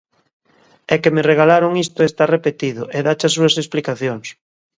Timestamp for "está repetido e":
2.11-2.99